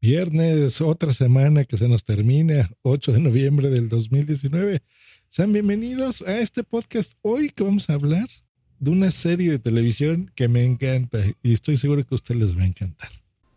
[0.00, 4.80] Viernes, otra semana que se nos termina, 8 de noviembre del 2019.
[5.28, 8.28] Sean bienvenidos a este podcast hoy que vamos a hablar
[8.78, 12.56] de una serie de televisión que me encanta y estoy seguro que a ustedes les
[12.56, 13.10] va a encantar.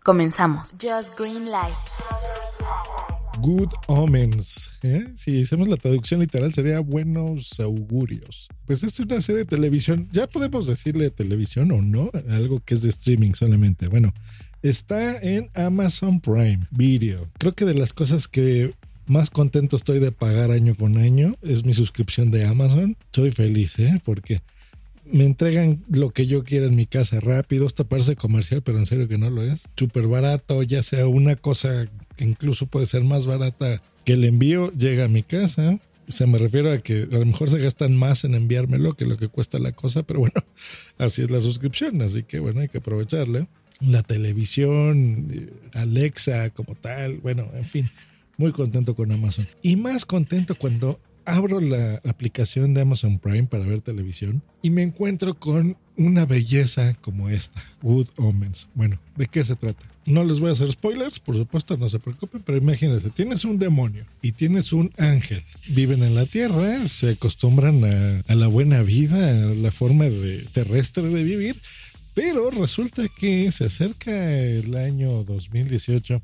[0.03, 0.71] Comenzamos.
[0.81, 1.77] Just Green Light.
[3.41, 4.71] Good Omens.
[4.83, 5.07] ¿eh?
[5.15, 8.47] Si hacemos la traducción literal sería buenos augurios.
[8.65, 10.07] Pues es una serie de televisión.
[10.11, 13.87] Ya podemos decirle televisión o no, algo que es de streaming solamente.
[13.87, 14.13] Bueno,
[14.63, 17.27] Está en Amazon Prime Video.
[17.39, 18.75] Creo que de las cosas que
[19.07, 22.95] más contento estoy de pagar año con año es mi suscripción de Amazon.
[23.05, 23.99] Estoy feliz, ¿eh?
[24.05, 24.37] Porque
[25.11, 27.65] me entregan lo que yo quiera en mi casa rápido.
[27.65, 29.63] Esto parece comercial, pero en serio que no lo es.
[29.75, 31.87] Súper barato, ya sea una cosa
[32.21, 35.79] incluso puede ser más barata que el envío, llega a mi casa.
[36.07, 39.05] O sea, me refiero a que a lo mejor se gastan más en enviármelo que
[39.05, 40.43] lo que cuesta la cosa, pero bueno,
[40.97, 43.47] así es la suscripción, así que bueno, hay que aprovecharla
[43.81, 47.89] la televisión, Alexa como tal, bueno, en fin,
[48.37, 49.47] muy contento con Amazon.
[49.61, 54.83] Y más contento cuando abro la aplicación de Amazon Prime para ver televisión y me
[54.83, 58.67] encuentro con una belleza como esta, Wood Omens.
[58.73, 59.85] Bueno, ¿de qué se trata?
[60.05, 63.59] No les voy a hacer spoilers, por supuesto, no se preocupen, pero imagínense, tienes un
[63.59, 65.43] demonio y tienes un ángel.
[65.69, 70.43] Viven en la tierra, se acostumbran a, a la buena vida, a la forma de,
[70.53, 71.55] terrestre de vivir
[72.13, 76.21] pero resulta que se acerca el año 2018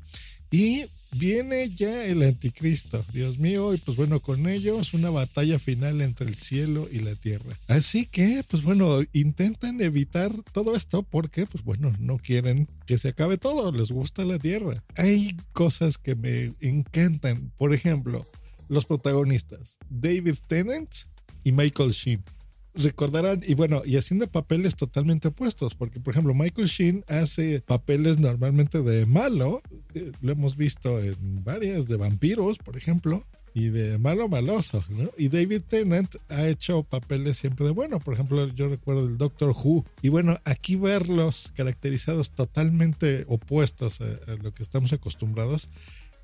[0.50, 6.00] y viene ya el anticristo, Dios mío, y pues bueno, con ellos una batalla final
[6.00, 7.56] entre el cielo y la tierra.
[7.68, 13.08] Así que, pues bueno, intentan evitar todo esto porque, pues bueno, no quieren que se
[13.08, 14.84] acabe todo, les gusta la tierra.
[14.96, 18.26] Hay cosas que me encantan, por ejemplo,
[18.68, 20.90] los protagonistas, David Tennant
[21.44, 22.22] y Michael Sheen
[22.78, 28.18] recordarán, y bueno, y haciendo papeles totalmente opuestos, porque por ejemplo Michael Sheen hace papeles
[28.18, 29.60] normalmente de malo,
[30.20, 35.10] lo hemos visto en varias, de vampiros, por ejemplo, y de malo maloso, ¿no?
[35.16, 39.50] Y David Tennant ha hecho papeles siempre de bueno, por ejemplo, yo recuerdo el Doctor
[39.50, 45.70] Who, y bueno, aquí verlos caracterizados totalmente opuestos a, a lo que estamos acostumbrados,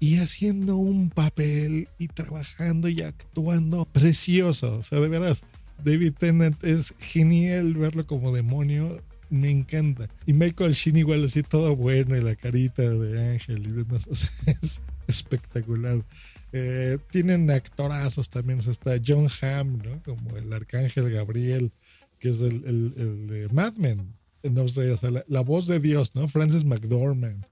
[0.01, 5.45] y haciendo un papel y trabajando y actuando precioso, o sea, de veras
[5.83, 9.01] David Tennant es genial verlo como demonio.
[9.35, 10.09] Me encanta.
[10.27, 14.07] Y Michael Sheen igual así todo bueno y la carita de ángel y demás.
[14.11, 14.31] O sea,
[14.63, 16.05] es espectacular.
[16.53, 18.61] Eh, tienen actorazos también.
[18.61, 20.01] O sea, está John Hamm, ¿no?
[20.05, 21.73] Como el arcángel Gabriel,
[22.21, 24.15] que es el, el, de Mad Men.
[24.45, 26.29] No sé, o sea, la, la, voz de Dios, ¿no?
[26.29, 27.45] Francis McDormand.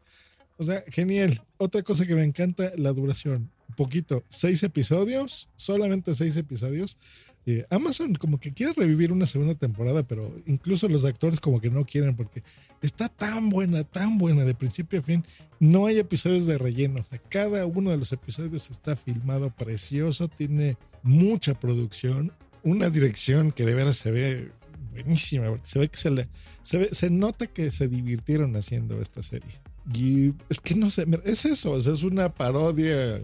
[0.59, 1.43] O sea, genial.
[1.57, 3.51] Otra cosa que me encanta, la duración.
[3.69, 4.23] Un poquito.
[4.29, 6.97] Seis episodios, solamente seis episodios
[7.45, 11.71] eh, Amazon como que quiere revivir una segunda temporada, pero incluso los actores como que
[11.71, 12.43] no quieren porque
[12.83, 15.25] está tan buena, tan buena de principio a fin.
[15.59, 17.05] No hay episodios de relleno.
[17.29, 22.33] cada uno de los episodios está filmado precioso, tiene mucha producción,
[22.63, 24.53] una dirección que de veras se ve
[24.93, 25.47] buenísima.
[25.63, 26.29] Se ve que se le,
[26.63, 29.61] se, se nota que se divirtieron haciendo esta serie.
[29.95, 33.21] Y es que no sé, es eso, es una parodia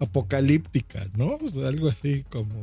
[0.00, 1.38] apocalíptica, ¿no?
[1.38, 2.54] Pues algo así como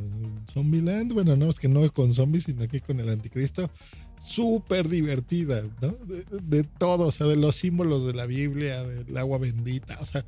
[0.52, 1.14] Zombieland.
[1.14, 3.70] Bueno, no es que no con zombies, sino aquí con el anticristo.
[4.18, 5.96] Súper divertida, ¿no?
[6.42, 10.26] De, todo, o sea, de los símbolos de la Biblia, del agua bendita, o sea,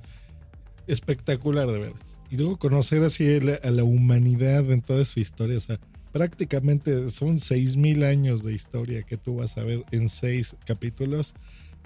[0.87, 2.17] espectacular de veras.
[2.29, 3.25] Y luego conocer así
[3.63, 5.79] a la humanidad en toda su historia, o sea,
[6.11, 11.33] prácticamente son seis mil años de historia que tú vas a ver en seis capítulos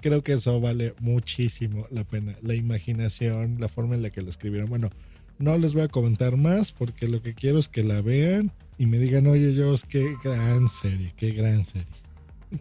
[0.04, 2.36] creo que eso vale muchísimo la pena.
[2.42, 4.68] La imaginación, la forma en la que lo escribieron.
[4.68, 4.90] Bueno,
[5.38, 8.86] no les voy a comentar más porque lo que quiero es que la vean y
[8.86, 11.86] me digan, oye, yo, qué gran serie, qué gran serie.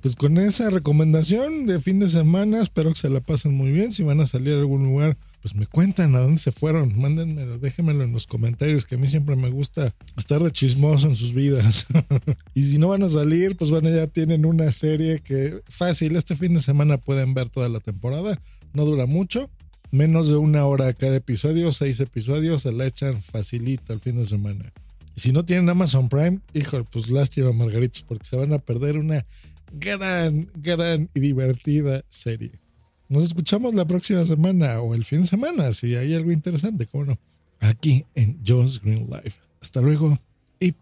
[0.02, 3.92] Pues con esa recomendación de fin de semana, espero que se la pasen muy bien.
[3.92, 6.98] Si van a salir a algún lugar, pues me cuentan a dónde se fueron.
[6.98, 11.16] Mándenmelo, déjenmelo en los comentarios, que a mí siempre me gusta estar de chismoso en
[11.16, 11.86] sus vidas.
[12.56, 16.36] y si no van a salir, pues bueno, ya tienen una serie que fácil, este
[16.36, 18.42] fin de semana pueden ver toda la temporada.
[18.74, 19.52] No dura mucho
[19.94, 24.26] menos de una hora cada episodio, seis episodios, se la echan facilito el fin de
[24.26, 24.74] semana.
[25.16, 29.24] si no tienen Amazon Prime, hijo, pues lástima, Margaritos, porque se van a perder una
[29.72, 32.60] gran, gran y divertida serie.
[33.08, 37.06] Nos escuchamos la próxima semana o el fin de semana, si hay algo interesante, cómo
[37.06, 37.20] no.
[37.60, 39.40] Aquí en Joe's Green Life.
[39.62, 40.18] Hasta luego
[40.60, 40.74] y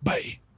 [0.00, 0.49] bye.